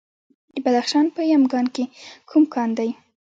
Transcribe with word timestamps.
د 0.53 0.55
بدخشان 0.65 1.05
په 1.15 1.21
یمګان 1.31 1.65
کې 1.75 1.83
کوم 2.29 2.43
کان 2.53 2.69
دی؟ 2.77 2.89